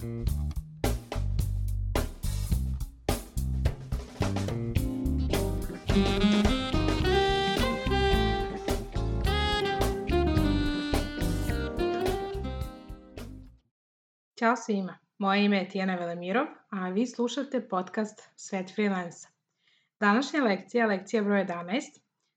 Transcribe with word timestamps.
Ćao 0.00 0.06
svima, 14.56 14.98
moje 15.18 15.44
ime 15.44 15.56
je 15.56 15.68
Tijana 15.68 15.94
Velemirov, 15.94 16.46
a 16.70 16.88
vi 16.88 17.06
slušate 17.06 17.68
podcast 17.68 18.28
Svet 18.36 18.74
freelansa. 18.74 19.28
Današnja 20.00 20.44
lekcija 20.44 20.84
je 20.84 20.88
lekcija 20.88 21.22
broj 21.22 21.44
11. 21.44 21.80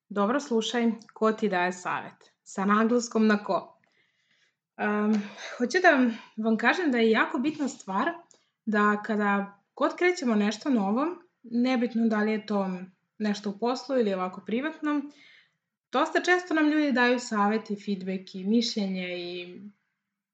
Dobro 0.10 0.40
slušaj 0.40 0.92
ko 1.14 1.32
ti 1.32 1.50
daje 1.50 1.74
savet. 1.74 2.32
Sa 2.44 2.66
naglaskom 2.66 3.28
na 3.28 3.44
ko. 3.44 3.73
Um, 4.78 5.22
hoću 5.58 5.78
da 5.82 6.10
vam 6.44 6.58
kažem 6.58 6.92
da 6.92 6.98
je 6.98 7.12
jako 7.12 7.40
bitna 7.40 7.68
stvar 7.68 8.10
da 8.66 9.04
kada 9.06 9.60
god 9.76 9.96
krećemo 9.96 10.36
nešto 10.36 10.70
novo, 10.70 11.06
nebitno 11.44 12.08
da 12.08 12.20
li 12.20 12.32
je 12.32 12.46
to 12.46 12.70
nešto 13.18 13.50
u 13.50 13.58
poslu 13.58 13.98
ili 13.98 14.14
ovako 14.14 14.42
privatno, 14.46 15.02
dosta 15.92 16.22
često 16.22 16.54
nam 16.54 16.70
ljudi 16.70 16.92
daju 16.92 17.20
saveti, 17.20 17.76
feedback 17.86 18.36
i 18.36 18.44
mišljenje 18.44 19.08
i 19.18 19.62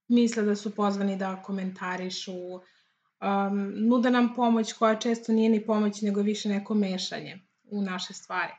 misle 0.07 0.43
da 0.43 0.55
su 0.55 0.75
pozvani 0.75 1.17
da 1.17 1.41
komentarišu, 1.43 2.33
um, 2.53 3.73
nude 3.75 4.11
nam 4.11 4.33
pomoć 4.35 4.73
koja 4.73 4.95
često 4.95 5.31
nije 5.31 5.49
ni 5.49 5.65
pomoć 5.65 6.01
nego 6.01 6.21
više 6.21 6.49
neko 6.49 6.73
mešanje 6.73 7.39
u 7.63 7.81
naše 7.81 8.13
stvari. 8.13 8.53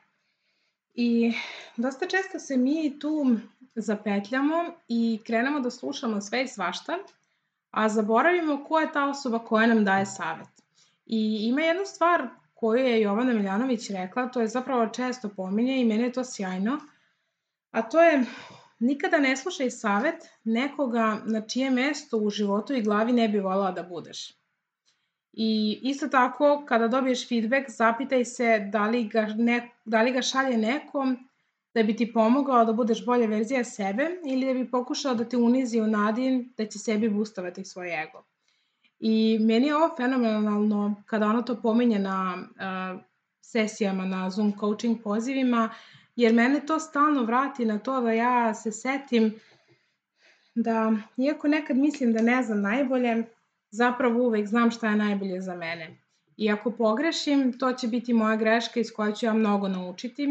I 0.95 1.33
dosta 1.77 2.07
često 2.07 2.39
se 2.39 2.57
mi 2.57 2.99
tu 2.99 3.37
zapetljamo 3.75 4.65
i 4.89 5.21
krenemo 5.27 5.61
da 5.61 5.71
slušamo 5.71 6.21
sve 6.21 6.43
i 6.43 6.49
svašta, 6.49 6.99
a 7.71 7.89
zaboravimo 7.89 8.65
ko 8.65 8.81
je 8.81 8.93
ta 8.93 9.09
osoba 9.09 9.39
koja 9.39 9.67
nam 9.67 9.85
daje 9.85 10.07
savet. 10.07 10.49
I 11.07 11.39
ima 11.43 11.61
jedna 11.61 11.85
stvar 11.85 12.29
koju 12.55 12.85
je 12.85 13.01
Jovana 13.01 13.33
Miljanović 13.33 13.91
rekla, 13.91 14.29
to 14.29 14.41
je 14.41 14.49
zapravo 14.49 14.87
često 14.87 15.29
pominje 15.29 15.81
i 15.81 15.85
mene 15.85 16.05
je 16.05 16.13
to 16.13 16.25
sjajno, 16.25 16.81
a 17.71 17.83
to 17.83 18.03
je 18.03 18.25
Nikada 18.81 19.19
ne 19.19 19.37
slušaj 19.37 19.71
savet 19.71 20.29
nekoga 20.45 21.19
na 21.25 21.41
čije 21.41 21.71
mesto 21.71 22.17
u 22.17 22.31
životu 22.31 22.75
i 22.75 22.83
glavi 22.83 23.13
ne 23.13 23.29
bi 23.29 23.39
volala 23.39 23.73
da 23.73 23.83
budeš. 23.83 24.40
I 25.33 25.81
isto 25.83 26.09
tako, 26.09 26.65
kada 26.69 26.89
dobiješ 26.89 27.29
feedback, 27.29 27.71
zapitaj 27.71 28.25
se 28.25 28.59
da 28.73 28.87
li 28.87 29.05
ga, 29.05 29.27
ne, 29.37 29.71
da 29.85 30.03
li 30.03 30.13
ga 30.13 30.23
šalje 30.23 30.57
nekom 30.59 31.19
da 31.75 31.83
bi 31.83 31.97
ti 31.97 32.13
pomogao 32.13 32.65
da 32.65 32.73
budeš 32.73 33.05
bolja 33.07 33.27
verzija 33.27 33.65
sebe 33.65 34.09
ili 34.27 34.47
da 34.47 34.55
bi 34.55 34.71
pokušao 34.71 35.15
da 35.15 35.25
te 35.29 35.37
unizi 35.37 35.81
u 35.81 35.87
nadi 35.87 36.49
da 36.57 36.67
će 36.67 36.79
sebi 36.79 37.09
boostovati 37.09 37.65
svoj 37.65 38.03
ego. 38.03 38.25
I 38.99 39.39
meni 39.41 39.67
je 39.67 39.77
ovo 39.77 39.97
fenomenalno 39.97 41.03
kada 41.07 41.27
ona 41.27 41.43
to 41.43 41.61
pominje 41.63 41.99
na 41.99 42.37
uh, 42.37 43.01
sesijama, 43.41 44.05
na 44.05 44.31
Zoom 44.31 44.53
coaching 44.61 45.03
pozivima, 45.03 45.71
jer 46.17 46.35
mene 46.35 46.67
to 46.67 46.81
stalno 46.81 47.23
vrati 47.25 47.65
na 47.65 47.79
to 47.79 48.01
da 48.01 48.13
ja 48.13 48.55
se 48.55 48.73
setim 48.73 49.35
da, 50.55 50.93
iako 51.17 51.49
nekad 51.49 51.77
mislim 51.77 52.13
da 52.13 52.23
ne 52.23 52.43
znam 52.43 52.61
najbolje, 52.61 53.25
zapravo 53.71 54.27
uvek 54.27 54.47
znam 54.47 54.71
šta 54.71 54.91
je 54.91 54.97
najbolje 54.97 55.41
za 55.41 55.55
mene. 55.55 55.99
I 56.37 56.51
ako 56.51 56.71
pogrešim, 56.71 57.59
to 57.59 57.73
će 57.73 57.89
biti 57.89 58.13
moja 58.13 58.37
greška 58.37 58.81
iz 58.81 58.93
koja 58.97 59.13
ću 59.13 59.27
ja 59.27 59.33
mnogo 59.33 59.69
naučiti, 59.69 60.29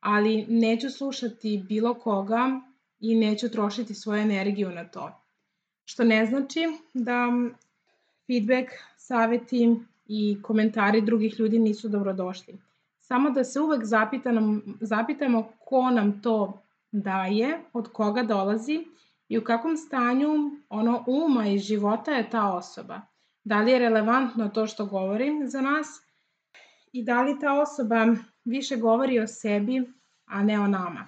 ali 0.00 0.46
neću 0.48 0.90
slušati 0.90 1.64
bilo 1.68 1.94
koga 1.94 2.60
i 3.00 3.14
neću 3.14 3.48
trošiti 3.48 3.94
svoju 3.94 4.20
energiju 4.20 4.70
na 4.70 4.84
to. 4.84 5.10
Što 5.84 6.04
ne 6.04 6.26
znači 6.26 6.60
da 6.94 7.28
feedback, 8.26 8.70
saveti 8.96 9.76
i 10.06 10.42
komentari 10.42 11.00
drugih 11.00 11.40
ljudi 11.40 11.58
nisu 11.58 11.88
dobrodošli 11.88 12.58
samo 13.10 13.30
da 13.30 13.44
se 13.44 13.60
uvek 13.60 13.84
zapitamo, 13.84 14.60
zapitamo 14.80 15.48
ko 15.64 15.90
nam 15.90 16.22
to 16.22 16.62
daje, 16.92 17.58
od 17.72 17.88
koga 17.92 18.22
dolazi 18.22 18.84
i 19.30 19.38
u 19.38 19.44
kakvom 19.44 19.76
stanju 19.76 20.28
ono 20.68 21.04
uma 21.06 21.46
i 21.46 21.58
života 21.58 22.12
je 22.12 22.30
ta 22.30 22.52
osoba. 22.52 23.00
Da 23.44 23.58
li 23.58 23.72
je 23.72 23.78
relevantno 23.78 24.48
to 24.48 24.66
što 24.66 24.86
govori 24.86 25.30
za 25.44 25.60
nas 25.60 25.86
i 26.92 27.04
da 27.04 27.22
li 27.22 27.38
ta 27.40 27.60
osoba 27.60 28.06
više 28.44 28.76
govori 28.76 29.20
o 29.20 29.26
sebi, 29.26 29.92
a 30.26 30.42
ne 30.42 30.60
o 30.60 30.66
nama. 30.66 31.06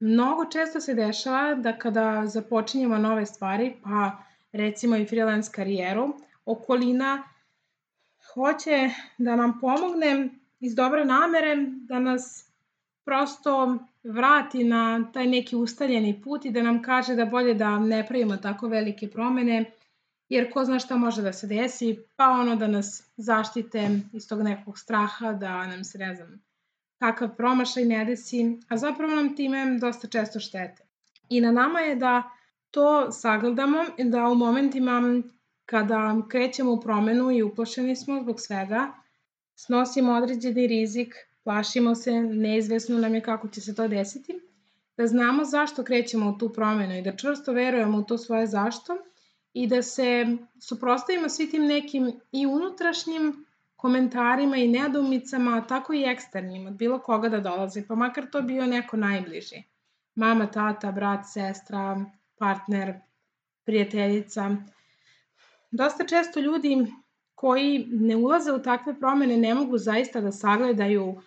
Mnogo 0.00 0.44
često 0.44 0.80
se 0.80 0.94
dešava 0.94 1.54
da 1.54 1.78
kada 1.78 2.26
započinjemo 2.26 2.98
nove 2.98 3.26
stvari, 3.26 3.76
pa 3.84 4.10
recimo 4.52 4.96
i 4.96 5.06
freelance 5.06 5.52
karijeru, 5.54 6.14
okolina 6.44 7.22
hoće 8.34 8.90
da 9.18 9.36
nam 9.36 9.60
pomogne 9.60 10.28
iz 10.60 10.74
dobre 10.74 11.04
namere 11.04 11.56
da 11.88 11.98
nas 11.98 12.51
prosto 13.04 13.78
vrati 14.04 14.64
na 14.64 15.12
taj 15.12 15.26
neki 15.26 15.56
ustaljeni 15.56 16.22
put 16.24 16.44
i 16.44 16.50
da 16.50 16.62
nam 16.62 16.82
kaže 16.82 17.14
da 17.14 17.24
bolje 17.24 17.54
da 17.54 17.78
ne 17.78 18.06
pravimo 18.06 18.36
tako 18.36 18.68
velike 18.68 19.10
promene, 19.10 19.72
jer 20.28 20.52
ko 20.52 20.64
zna 20.64 20.78
šta 20.78 20.96
može 20.96 21.22
da 21.22 21.32
se 21.32 21.46
desi, 21.46 21.98
pa 22.16 22.28
ono 22.30 22.56
da 22.56 22.66
nas 22.66 23.10
zaštite 23.16 24.00
iz 24.12 24.28
tog 24.28 24.42
nekog 24.42 24.78
straha, 24.78 25.32
da 25.32 25.66
nam 25.66 25.84
se, 25.84 25.98
ne 25.98 26.14
znam, 26.14 26.40
kakav 26.98 27.36
promašaj 27.36 27.84
ne 27.84 28.04
desi, 28.04 28.58
a 28.68 28.76
zapravo 28.76 29.14
nam 29.14 29.36
time 29.36 29.78
dosta 29.80 30.08
često 30.08 30.40
štete. 30.40 30.82
I 31.28 31.40
na 31.40 31.52
nama 31.52 31.80
je 31.80 31.96
da 31.96 32.22
to 32.70 33.12
sagledamo, 33.12 33.84
da 33.98 34.28
u 34.28 34.34
momentima 34.34 35.22
kada 35.66 36.22
krećemo 36.28 36.72
u 36.72 36.80
promenu 36.80 37.30
i 37.30 37.42
uplašeni 37.42 37.96
smo 37.96 38.22
zbog 38.22 38.40
svega, 38.40 38.92
snosimo 39.54 40.12
određeni 40.12 40.66
rizik, 40.66 41.14
plašimo 41.44 41.94
se, 41.94 42.12
neizvesno 42.22 42.98
nam 42.98 43.14
je 43.14 43.20
kako 43.20 43.48
će 43.48 43.60
se 43.60 43.74
to 43.74 43.88
desiti, 43.88 44.40
da 44.96 45.06
znamo 45.06 45.44
zašto 45.44 45.84
krećemo 45.84 46.30
u 46.30 46.38
tu 46.38 46.52
promenu 46.52 46.98
i 46.98 47.02
da 47.02 47.16
čvrsto 47.16 47.52
verujemo 47.52 47.98
u 47.98 48.02
to 48.02 48.18
svoje 48.18 48.46
zašto 48.46 48.96
i 49.52 49.66
da 49.66 49.82
se 49.82 50.36
suprostavimo 50.60 51.28
svi 51.28 51.50
tim 51.50 51.66
nekim 51.66 52.12
i 52.32 52.46
unutrašnjim 52.46 53.46
komentarima 53.76 54.56
i 54.56 54.68
nedumicama, 54.68 55.66
tako 55.66 55.94
i 55.94 56.04
eksternim, 56.04 56.66
od 56.66 56.72
bilo 56.72 56.98
koga 56.98 57.28
da 57.28 57.40
dolaze, 57.40 57.86
pa 57.88 57.94
makar 57.94 58.30
to 58.30 58.42
bio 58.42 58.66
neko 58.66 58.96
najbliži. 58.96 59.62
Mama, 60.14 60.46
tata, 60.46 60.92
brat, 60.92 61.20
sestra, 61.32 62.04
partner, 62.38 62.94
prijateljica. 63.64 64.56
Dosta 65.70 66.06
često 66.06 66.40
ljudi 66.40 66.86
koji 67.34 67.86
ne 67.90 68.16
ulaze 68.16 68.52
u 68.52 68.62
takve 68.62 68.98
promene 69.00 69.36
ne 69.36 69.54
mogu 69.54 69.78
zaista 69.78 70.20
da 70.20 70.32
sagledaju 70.32 71.20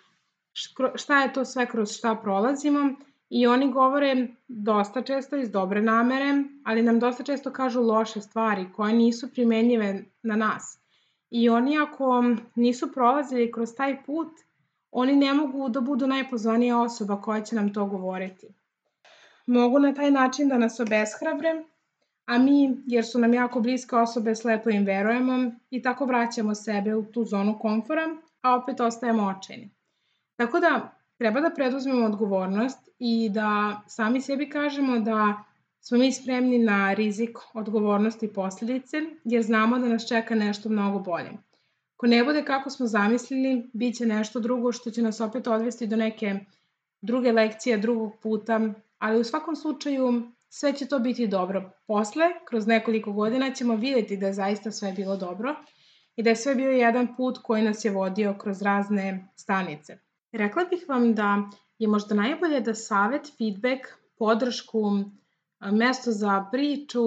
šta 0.96 1.22
je 1.22 1.34
to 1.34 1.46
sve 1.46 1.66
kroz 1.66 1.92
šta 1.92 2.16
prolazimo 2.16 2.94
i 3.30 3.48
oni 3.48 3.72
govore 3.72 4.28
dosta 4.48 5.02
često 5.02 5.36
iz 5.36 5.52
dobre 5.52 5.82
namere, 5.82 6.44
ali 6.64 6.82
nam 6.82 7.00
dosta 7.00 7.24
često 7.24 7.52
kažu 7.52 7.82
loše 7.82 8.22
stvari 8.22 8.66
koje 8.76 8.94
nisu 8.94 9.32
primenjive 9.32 10.04
na 10.24 10.36
nas. 10.36 10.80
I 11.30 11.50
oni 11.50 11.78
ako 11.80 12.24
nisu 12.56 12.92
prolazili 12.94 13.52
kroz 13.52 13.76
taj 13.78 14.04
put, 14.04 14.32
oni 14.92 15.16
ne 15.16 15.34
mogu 15.34 15.70
da 15.70 15.82
budu 15.82 16.08
najpozvanija 16.08 16.82
osoba 16.82 17.22
koja 17.22 17.42
će 17.42 17.56
nam 17.56 17.74
to 17.74 17.86
govoriti. 17.86 18.48
Mogu 19.48 19.80
na 19.80 19.94
taj 19.94 20.12
način 20.12 20.50
da 20.50 20.58
nas 20.58 20.80
obeshrabre 20.80 21.64
a 22.26 22.38
mi, 22.40 22.84
jer 22.88 23.06
su 23.06 23.20
nam 23.20 23.34
jako 23.34 23.60
bliske 23.60 23.96
osobe, 23.96 24.36
slepo 24.36 24.70
im 24.70 24.86
verujemo 24.86 25.52
i 25.70 25.82
tako 25.82 26.06
vraćamo 26.06 26.56
sebe 26.56 26.96
u 26.96 27.06
tu 27.06 27.26
zonu 27.26 27.60
komfora, 27.60 28.16
a 28.42 28.56
opet 28.56 28.80
ostajemo 28.80 29.24
očajni. 29.24 29.75
Tako 30.36 30.60
da 30.60 30.98
treba 31.18 31.42
da 31.42 31.50
preduzmemo 31.50 32.06
odgovornost 32.06 32.90
i 33.00 33.30
da 33.30 33.82
sami 33.88 34.22
sebi 34.22 34.50
kažemo 34.50 35.00
da 35.00 35.44
smo 35.80 35.98
mi 35.98 36.12
spremni 36.12 36.58
na 36.58 36.94
rizik, 36.94 37.38
odgovornost 37.54 38.24
i 38.24 38.34
posledice, 38.34 38.98
jer 39.24 39.44
znamo 39.44 39.80
da 39.80 39.88
nas 39.88 40.08
čeka 40.08 40.36
nešto 40.36 40.70
mnogo 40.70 41.00
bolje. 41.00 41.32
Ko 41.98 42.08
ne 42.08 42.24
bude 42.24 42.44
kako 42.46 42.70
smo 42.70 42.88
zamislili, 42.88 43.70
bit 43.74 43.96
će 43.96 44.06
nešto 44.06 44.40
drugo 44.40 44.72
što 44.72 44.92
će 44.92 45.02
nas 45.02 45.22
opet 45.22 45.48
odvesti 45.48 45.88
do 45.88 45.96
neke 45.96 46.40
druge 47.02 47.32
lekcije, 47.32 47.78
drugog 47.78 48.18
puta, 48.24 48.60
ali 49.00 49.20
u 49.20 49.24
svakom 49.24 49.56
slučaju 49.56 50.32
sve 50.50 50.74
će 50.74 50.86
to 50.86 51.00
biti 51.00 51.28
dobro. 51.28 51.72
Posle, 51.88 52.26
kroz 52.46 52.68
nekoliko 52.68 53.12
godina 53.12 53.54
ćemo 53.54 53.76
videti 53.76 54.18
da 54.18 54.28
je 54.28 54.34
zaista 54.34 54.72
sve 54.72 54.92
bilo 54.92 55.18
dobro 55.18 55.56
i 56.16 56.24
da 56.24 56.30
je 56.30 56.36
sve 56.36 56.56
bio 56.56 56.72
jedan 56.72 57.16
put 57.16 57.38
koji 57.44 57.64
nas 57.64 57.86
je 57.86 57.92
vodio 57.92 58.36
kroz 58.38 58.62
razne 58.62 59.28
stanice. 59.36 60.05
Rekla 60.38 60.66
bih 60.70 60.86
vam 60.88 61.14
da 61.16 61.50
je 61.80 61.88
možda 61.88 62.16
najbolje 62.16 62.60
da 62.62 62.74
savet, 62.74 63.32
feedback, 63.38 63.88
podršku, 64.20 64.82
mesto 65.72 66.12
za 66.12 66.46
priču 66.52 67.04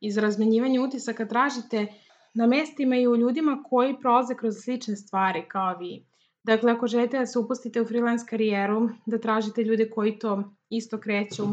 i 0.00 0.10
za 0.12 0.20
razmenjivanje 0.20 0.80
utisaka 0.80 1.26
tražite 1.28 1.86
na 2.34 2.46
mestima 2.46 2.96
i 2.96 3.06
u 3.06 3.16
ljudima 3.16 3.62
koji 3.70 3.96
prolaze 4.00 4.34
kroz 4.34 4.54
slične 4.64 4.96
stvari 4.96 5.44
kao 5.48 5.76
vi. 5.78 6.06
Dakle, 6.44 6.72
ako 6.72 6.86
želite 6.86 7.18
da 7.18 7.26
se 7.26 7.38
upustite 7.38 7.80
u 7.80 7.86
freelance 7.86 8.26
karijeru, 8.26 8.88
da 9.06 9.18
tražite 9.18 9.62
ljude 9.62 9.90
koji 9.90 10.18
to 10.18 10.42
isto 10.70 10.98
kreću 10.98 11.44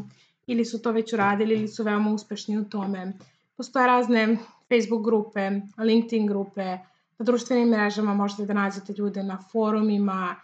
ili 0.48 0.66
su 0.66 0.82
to 0.82 0.92
već 0.92 1.14
uradili 1.14 1.54
ili 1.56 1.68
su 1.68 1.84
veoma 1.84 2.12
uspešni 2.12 2.58
u 2.58 2.70
tome. 2.70 3.14
Postoje 3.58 3.88
razne 3.88 4.38
Facebook 4.70 5.06
grupe, 5.06 5.52
LinkedIn 5.78 6.28
grupe, 6.28 6.78
na 7.18 7.26
društvenim 7.26 7.70
mrežama 7.70 8.14
možete 8.14 8.46
da 8.46 8.54
nađete 8.54 8.94
ljude 8.98 9.24
na 9.24 9.38
forumima, 9.52 10.36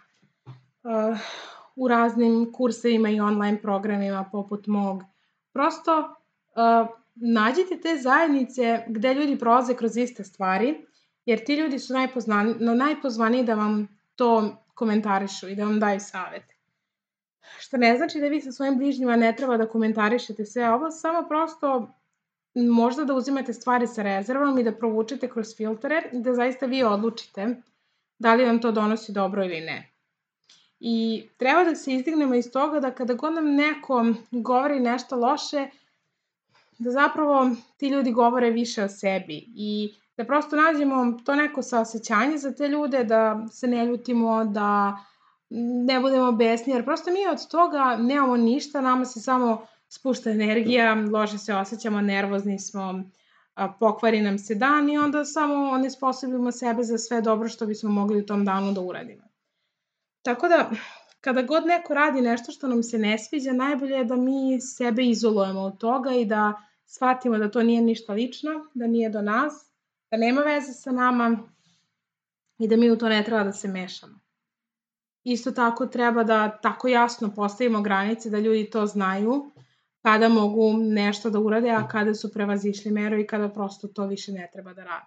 u 1.76 1.88
raznim 1.88 2.52
kursevima 2.52 3.10
i 3.10 3.20
online 3.20 3.62
programima 3.62 4.28
poput 4.32 4.66
mog. 4.66 5.02
Prosto 5.52 6.14
nađite 7.14 7.80
te 7.80 7.96
zajednice 8.02 8.84
gde 8.88 9.14
ljudi 9.14 9.38
prolaze 9.38 9.74
kroz 9.74 9.96
iste 9.96 10.24
stvari, 10.24 10.86
jer 11.24 11.44
ti 11.44 11.54
ljudi 11.54 11.78
su 11.78 11.92
najpoznani, 11.92 12.54
najpozvaniji 12.58 13.44
da 13.44 13.54
vam 13.54 13.88
to 14.16 14.56
komentarišu 14.74 15.48
i 15.48 15.54
da 15.54 15.64
vam 15.64 15.80
daju 15.80 16.00
savete. 16.00 16.54
Što 17.58 17.76
ne 17.76 17.96
znači 17.96 18.20
da 18.20 18.26
vi 18.26 18.40
sa 18.40 18.52
svojim 18.52 18.78
bližnjima 18.78 19.16
ne 19.16 19.36
treba 19.36 19.56
da 19.56 19.68
komentarišete 19.68 20.44
sve 20.44 20.70
ovo, 20.70 20.90
samo 20.90 21.28
prosto 21.28 21.94
možda 22.54 23.04
da 23.04 23.14
uzimate 23.14 23.52
stvari 23.52 23.86
sa 23.86 24.02
rezervom 24.02 24.58
i 24.58 24.64
da 24.64 24.72
provučete 24.72 25.28
kroz 25.28 25.56
filtere 25.56 26.02
i 26.12 26.22
da 26.22 26.34
zaista 26.34 26.66
vi 26.66 26.82
odlučite 26.82 27.62
da 28.18 28.34
li 28.34 28.44
vam 28.44 28.60
to 28.60 28.72
donosi 28.72 29.12
dobro 29.12 29.44
ili 29.44 29.60
ne. 29.60 29.91
I 30.84 31.28
treba 31.36 31.64
da 31.64 31.74
se 31.74 31.92
izdignemo 31.92 32.34
iz 32.34 32.50
toga 32.52 32.80
da 32.80 32.90
kada 32.90 33.14
god 33.14 33.34
nam 33.34 33.54
neko 33.54 34.04
govori 34.30 34.80
nešto 34.80 35.16
loše, 35.16 35.68
da 36.78 36.90
zapravo 36.90 37.50
ti 37.76 37.88
ljudi 37.88 38.12
govore 38.12 38.50
više 38.50 38.84
o 38.84 38.88
sebi 38.88 39.44
i 39.54 39.94
da 40.16 40.24
prosto 40.24 40.56
nađemo 40.56 41.18
to 41.24 41.34
neko 41.34 41.62
saosećanje 41.62 42.38
za 42.38 42.52
te 42.54 42.68
ljude, 42.68 43.04
da 43.04 43.46
se 43.52 43.66
ne 43.66 43.86
ljutimo, 43.86 44.44
da 44.44 44.96
ne 45.86 46.00
budemo 46.00 46.32
besni, 46.32 46.72
jer 46.72 46.84
prosto 46.84 47.10
mi 47.10 47.26
od 47.32 47.48
toga 47.48 47.96
nemamo 48.00 48.36
ništa, 48.36 48.80
nama 48.80 49.04
se 49.04 49.20
samo 49.20 49.66
spušta 49.88 50.30
energija, 50.30 50.94
loše 51.12 51.38
se 51.38 51.54
osjećamo, 51.54 52.00
nervozni 52.00 52.58
smo, 52.58 53.02
pokvari 53.80 54.20
nam 54.20 54.38
se 54.38 54.54
dan 54.54 54.90
i 54.90 54.98
onda 54.98 55.24
samo 55.24 55.70
onesposobimo 55.70 56.52
sebe 56.52 56.82
za 56.82 56.98
sve 56.98 57.20
dobro 57.20 57.48
što 57.48 57.66
bismo 57.66 57.90
mogli 57.90 58.18
u 58.18 58.26
tom 58.26 58.44
danu 58.44 58.72
da 58.72 58.80
uradimo. 58.80 59.31
Tako 60.22 60.48
da, 60.48 60.70
kada 61.20 61.42
god 61.42 61.66
neko 61.66 61.94
radi 61.94 62.20
nešto 62.20 62.52
što 62.52 62.68
nam 62.68 62.82
se 62.82 62.98
ne 62.98 63.18
sviđa, 63.18 63.52
najbolje 63.52 63.94
je 63.94 64.04
da 64.04 64.16
mi 64.16 64.60
sebe 64.60 65.04
izolujemo 65.04 65.60
od 65.60 65.78
toga 65.78 66.10
i 66.14 66.24
da 66.24 66.52
shvatimo 66.86 67.38
da 67.38 67.50
to 67.50 67.62
nije 67.62 67.82
ništa 67.82 68.12
lično, 68.12 68.50
da 68.74 68.86
nije 68.86 69.10
do 69.10 69.22
nas, 69.22 69.52
da 70.10 70.16
nema 70.16 70.40
veze 70.40 70.72
sa 70.72 70.92
nama 70.92 71.38
i 72.58 72.68
da 72.68 72.76
mi 72.76 72.90
u 72.90 72.98
to 72.98 73.08
ne 73.08 73.24
treba 73.24 73.44
da 73.44 73.52
se 73.52 73.68
mešamo. 73.68 74.18
Isto 75.24 75.52
tako 75.52 75.86
treba 75.86 76.24
da 76.24 76.58
tako 76.62 76.88
jasno 76.88 77.34
postavimo 77.34 77.82
granice 77.82 78.30
da 78.30 78.38
ljudi 78.38 78.70
to 78.70 78.86
znaju, 78.86 79.50
kada 80.02 80.28
mogu 80.28 80.72
nešto 80.76 81.30
da 81.30 81.38
urade, 81.38 81.70
a 81.70 81.88
kada 81.88 82.14
su 82.14 82.32
prevazišli 82.32 82.90
meru 82.90 83.18
i 83.18 83.26
kada 83.26 83.48
prosto 83.48 83.88
to 83.88 84.06
više 84.06 84.32
ne 84.32 84.48
treba 84.52 84.74
da 84.74 84.84
rade. 84.84 85.06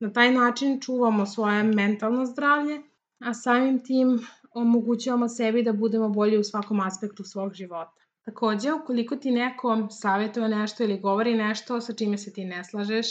Na 0.00 0.12
taj 0.12 0.32
način 0.32 0.80
čuvamo 0.80 1.26
svoje 1.26 1.62
mentalno 1.62 2.26
zdravlje, 2.26 2.82
a 3.18 3.34
samim 3.34 3.84
tim 3.84 4.26
omogućavamo 4.54 5.28
sebi 5.28 5.62
da 5.62 5.72
budemo 5.72 6.08
bolji 6.08 6.38
u 6.38 6.44
svakom 6.44 6.80
aspektu 6.80 7.24
svog 7.24 7.54
života. 7.54 7.92
Takođe, 8.24 8.72
ukoliko 8.72 9.16
ti 9.16 9.30
neko 9.30 9.88
savjetuje 9.90 10.48
nešto 10.48 10.84
ili 10.84 11.00
govori 11.00 11.34
nešto 11.34 11.80
sa 11.80 11.92
čime 11.92 12.18
se 12.18 12.32
ti 12.32 12.44
ne 12.44 12.64
slažeš, 12.64 13.06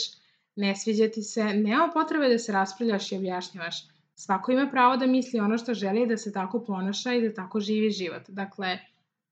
ne 0.56 0.76
sviđa 0.76 1.08
ti 1.08 1.22
se, 1.22 1.44
nema 1.44 1.90
potrebe 1.94 2.28
da 2.28 2.38
se 2.38 2.52
raspravljaš 2.52 3.12
i 3.12 3.16
objašnjavaš. 3.16 3.88
Svako 4.14 4.52
ima 4.52 4.68
pravo 4.70 4.96
da 4.96 5.06
misli 5.06 5.40
ono 5.40 5.58
što 5.58 5.74
želi 5.74 6.06
da 6.06 6.16
se 6.16 6.32
tako 6.32 6.64
ponaša 6.64 7.12
i 7.14 7.22
da 7.22 7.34
tako 7.34 7.60
živi 7.60 7.90
život. 7.90 8.22
Dakle, 8.28 8.78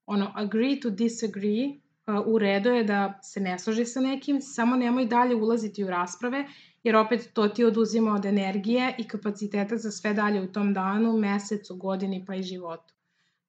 ono, 0.05 0.31
agree 0.35 0.79
to 0.79 0.89
disagree, 0.89 1.80
u 2.25 2.39
redu 2.39 2.69
je 2.69 2.83
da 2.83 3.19
se 3.23 3.39
ne 3.39 3.59
složi 3.59 3.85
sa 3.85 4.01
nekim, 4.01 4.41
samo 4.41 4.75
nemoj 4.75 5.05
dalje 5.05 5.35
ulaziti 5.35 5.83
u 5.83 5.87
rasprave, 5.87 6.45
jer 6.83 6.95
opet 6.95 7.29
to 7.33 7.47
ti 7.47 7.65
oduzima 7.65 8.13
od 8.13 8.25
energije 8.25 8.95
i 8.97 9.07
kapaciteta 9.07 9.77
za 9.77 9.91
sve 9.91 10.13
dalje 10.13 10.41
u 10.41 10.51
tom 10.51 10.73
danu, 10.73 11.17
mesecu, 11.17 11.75
godini 11.75 12.25
pa 12.27 12.35
i 12.35 12.43
životu. 12.43 12.93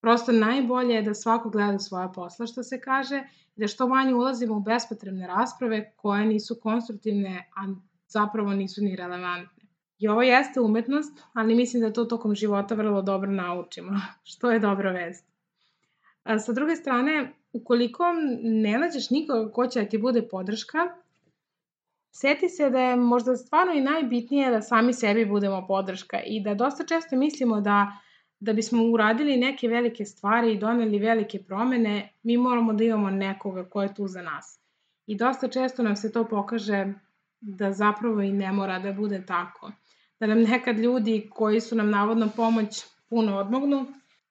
Prosto 0.00 0.32
najbolje 0.32 0.94
je 0.94 1.02
da 1.02 1.14
svako 1.14 1.50
gleda 1.50 1.78
svoja 1.78 2.08
posla, 2.08 2.46
što 2.46 2.62
se 2.62 2.80
kaže, 2.80 3.22
i 3.56 3.60
da 3.60 3.68
što 3.68 3.88
manje 3.88 4.14
ulazimo 4.14 4.56
u 4.56 4.60
bespotrebne 4.60 5.26
rasprave 5.26 5.92
koje 5.96 6.26
nisu 6.26 6.58
konstruktivne, 6.62 7.50
a 7.56 7.74
zapravo 8.08 8.52
nisu 8.52 8.82
ni 8.82 8.96
relevantne. 8.96 9.62
I 9.98 10.08
ovo 10.08 10.22
jeste 10.22 10.60
umetnost, 10.60 11.22
ali 11.32 11.54
mislim 11.54 11.82
da 11.82 11.92
to 11.92 12.04
tokom 12.04 12.34
života 12.34 12.74
vrlo 12.74 13.02
dobro 13.02 13.30
naučimo, 13.30 13.92
što 14.30 14.50
je 14.50 14.58
dobra 14.58 14.92
vest. 14.92 15.26
Sa 16.44 16.52
druge 16.52 16.76
strane, 16.76 17.32
ukoliko 17.52 18.04
ne 18.42 18.78
nađeš 18.78 19.10
nikoga 19.10 19.52
ko 19.52 19.66
će 19.66 19.82
da 19.82 19.88
ti 19.88 19.98
bude 19.98 20.22
podrška, 20.28 20.78
seti 22.10 22.48
se 22.48 22.70
da 22.70 22.80
je 22.80 22.96
možda 22.96 23.36
stvarno 23.36 23.72
i 23.72 23.80
najbitnije 23.80 24.50
da 24.50 24.62
sami 24.62 24.92
sebi 24.92 25.26
budemo 25.26 25.66
podrška 25.66 26.20
i 26.26 26.42
da 26.42 26.54
dosta 26.54 26.84
često 26.86 27.16
mislimo 27.16 27.60
da 27.60 27.92
da 28.42 28.52
bismo 28.52 28.84
uradili 28.84 29.36
neke 29.36 29.68
velike 29.68 30.04
stvari 30.04 30.52
i 30.52 30.58
doneli 30.58 30.98
velike 30.98 31.42
promene, 31.42 32.12
mi 32.22 32.36
moramo 32.36 32.72
da 32.72 32.84
imamo 32.84 33.10
nekoga 33.10 33.64
ko 33.64 33.82
je 33.82 33.94
tu 33.94 34.06
za 34.08 34.22
nas. 34.22 34.60
I 35.06 35.16
dosta 35.16 35.48
često 35.48 35.82
nam 35.82 35.96
se 35.96 36.12
to 36.12 36.24
pokaže 36.28 36.94
da 37.40 37.72
zapravo 37.72 38.20
i 38.22 38.32
ne 38.32 38.52
mora 38.52 38.78
da 38.78 38.92
bude 38.92 39.26
tako. 39.26 39.72
Da 40.20 40.26
nam 40.26 40.42
nekad 40.42 40.78
ljudi 40.78 41.28
koji 41.30 41.60
su 41.60 41.76
nam 41.76 41.90
navodno 41.90 42.28
pomoć 42.36 42.84
puno 43.08 43.38
odmognu 43.38 43.86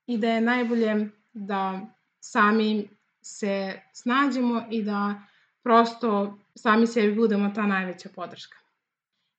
i 0.07 0.17
da 0.17 0.29
je 0.29 0.41
najbolje 0.41 1.09
da 1.33 1.79
sami 2.19 2.89
se 3.21 3.81
snađemo 3.93 4.63
i 4.69 4.83
da 4.83 5.21
prosto 5.63 6.37
sami 6.55 6.87
sebi 6.87 7.15
budemo 7.15 7.51
ta 7.55 7.65
najveća 7.65 8.09
podrška. 8.15 8.57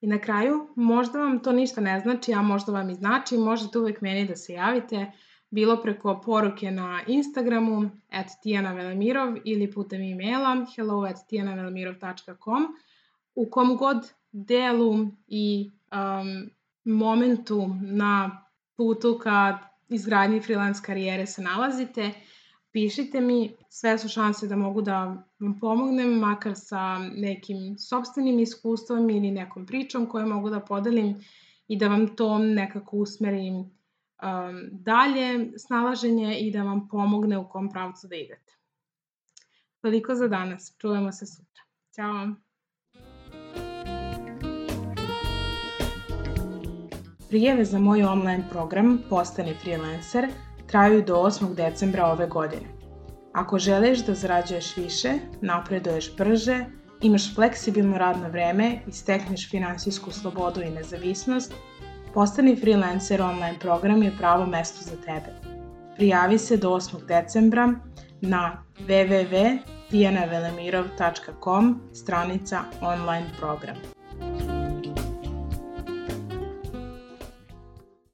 I 0.00 0.06
na 0.06 0.18
kraju, 0.18 0.68
možda 0.76 1.18
vam 1.18 1.38
to 1.38 1.52
ništa 1.52 1.80
ne 1.80 2.00
znači, 2.00 2.32
a 2.32 2.42
možda 2.42 2.72
vam 2.72 2.90
i 2.90 2.94
znači, 2.94 3.36
možete 3.36 3.78
uvek 3.78 4.00
meni 4.00 4.28
da 4.28 4.36
se 4.36 4.52
javite, 4.52 5.12
bilo 5.50 5.82
preko 5.82 6.20
poruke 6.24 6.70
na 6.70 7.00
Instagramu 7.06 7.90
at 8.10 8.26
Tijana 8.42 8.72
Velemirov 8.72 9.36
ili 9.44 9.70
putem 9.72 10.02
e-maila 10.02 10.66
hello 10.76 11.04
at 11.04 11.16
tijanavelmirov.com 11.28 12.66
u 13.34 13.50
kom 13.50 13.76
god 13.76 14.12
delu 14.32 15.06
i 15.28 15.70
um, 15.92 16.50
momentu 16.84 17.68
na 17.82 18.44
putu 18.76 19.18
ka 19.18 19.58
izgradnji 19.88 20.40
freelance 20.40 20.82
karijere 20.86 21.26
se 21.26 21.42
nalazite 21.42 22.12
pišite 22.72 23.20
mi, 23.20 23.56
sve 23.68 23.98
su 23.98 24.08
šanse 24.08 24.46
da 24.46 24.56
mogu 24.56 24.82
da 24.82 25.24
vam 25.38 25.58
pomognem, 25.60 26.18
makar 26.18 26.52
sa 26.56 26.98
nekim 26.98 27.78
sobstvenim 27.78 28.38
iskustvom 28.38 29.10
ili 29.10 29.30
nekom 29.30 29.66
pričom 29.66 30.06
koju 30.06 30.26
mogu 30.26 30.50
da 30.50 30.60
podelim 30.60 31.14
i 31.68 31.76
da 31.78 31.88
vam 31.88 32.16
to 32.16 32.38
nekako 32.38 32.96
usmerim 32.96 33.54
um, 33.54 33.68
dalje 34.70 35.52
snalaženje 35.58 36.38
i 36.40 36.50
da 36.50 36.62
vam 36.62 36.88
pomogne 36.88 37.38
u 37.38 37.48
kom 37.48 37.70
pravcu 37.70 38.08
da 38.08 38.16
idete. 38.16 38.52
Toliko 39.80 40.14
za 40.14 40.28
danas. 40.28 40.76
Čujemo 40.78 41.12
se 41.12 41.26
sutra. 41.26 41.62
Ćao! 41.94 42.28
Prijeve 47.28 47.64
za 47.64 47.78
moj 47.78 48.04
online 48.04 48.44
program 48.50 48.98
Postani 49.10 49.54
freelancer– 49.54 50.28
traju 50.72 51.02
do 51.02 51.14
8. 51.14 51.54
decembra 51.54 52.06
ove 52.06 52.26
godine. 52.26 52.66
Ako 53.32 53.58
želiš 53.58 53.98
da 53.98 54.14
zarađuješ 54.14 54.76
više, 54.76 55.12
napreduješ 55.40 56.16
brže, 56.16 56.64
imaš 57.00 57.34
fleksibilno 57.34 57.98
radno 57.98 58.28
vreme 58.28 58.78
i 58.86 58.92
stekneš 58.92 59.50
finansijsku 59.50 60.10
slobodu 60.10 60.62
i 60.62 60.70
nezavisnost, 60.70 61.54
postani 62.14 62.56
freelancer 62.56 63.22
online 63.22 63.58
program 63.60 64.02
je 64.02 64.12
pravo 64.18 64.46
mesto 64.46 64.84
za 64.84 64.96
tebe. 64.96 65.32
Prijavi 65.96 66.38
se 66.38 66.56
do 66.56 66.70
8. 66.70 67.06
decembra 67.06 67.74
na 68.20 68.64
www.tijanavelemирov.com 68.88 71.80
stranica 71.92 72.60
online 72.80 73.26
program. 73.40 73.76